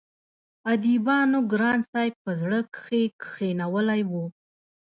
[0.71, 4.25] اديبانو ګران صاحب په زړه کښې کښينولی وو